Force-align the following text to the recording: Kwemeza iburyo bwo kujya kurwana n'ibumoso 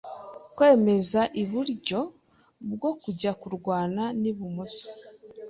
Kwemeza 0.55 1.21
iburyo 1.43 1.99
bwo 2.73 2.91
kujya 3.01 3.31
kurwana 3.41 4.03
n'ibumoso 4.21 4.85